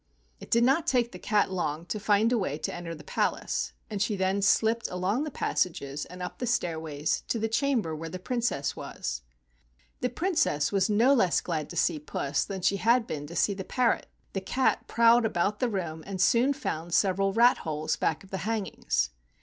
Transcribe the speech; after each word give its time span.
It 0.39 0.49
did 0.49 0.63
not 0.63 0.87
take 0.87 1.11
the 1.11 1.19
cat 1.19 1.51
long 1.51 1.85
to 1.85 1.99
find 1.99 2.31
a 2.31 2.37
way 2.39 2.57
to 2.57 2.73
enter 2.73 2.95
the 2.95 3.03
palace, 3.03 3.73
and 3.87 4.01
she 4.01 4.15
then 4.15 4.41
slipped 4.41 4.87
along 4.89 5.25
the 5.25 5.29
passages 5.29 6.05
and 6.05 6.23
up 6.23 6.39
the 6.39 6.47
stairways 6.47 7.21
to 7.27 7.37
the 7.37 7.47
cham¬ 7.47 7.83
ber 7.83 7.95
where 7.95 8.09
the 8.09 8.17
Princess 8.17 8.75
was. 8.75 9.21
The 9.99 10.09
Princess 10.09 10.71
was 10.71 10.89
no 10.89 11.13
less 11.13 11.39
glad 11.39 11.69
to 11.69 11.75
see 11.75 11.99
Puss 11.99 12.45
than 12.45 12.61
she 12.63 12.77
had 12.77 13.05
been 13.05 13.27
to 13.27 13.35
see 13.35 13.53
the 13.53 13.63
parrot. 13.63 14.07
The 14.33 14.41
cat 14.41 14.87
prowled 14.87 15.23
about 15.23 15.59
the 15.59 15.69
room 15.69 16.03
and 16.07 16.19
soon 16.19 16.53
found 16.53 16.95
several 16.95 17.31
rat 17.31 17.59
holes 17.59 17.95
back 17.95 18.23
of 18.23 18.31
the 18.31 18.39
hangings. 18.39 19.11